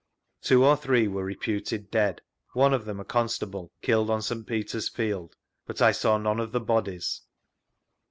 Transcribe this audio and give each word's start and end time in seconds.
Two 0.41 0.65
or 0.65 0.75
three 0.75 1.07
werte 1.07 1.27
reputed 1.27 1.91
dead; 1.91 2.23
one 2.53 2.73
of 2.73 2.85
them 2.85 2.99
a 2.99 3.05
constable, 3.05 3.71
killed 3.83 4.09
on 4.09 4.23
St. 4.23 4.47
Peter's 4.47 4.89
field, 4.89 5.35
but 5.67 5.79
I 5.79 5.91
saw 5.91 6.17
none 6.17 6.39
of 6.39 6.51
the 6.53 6.59
bodies. 6.59 7.21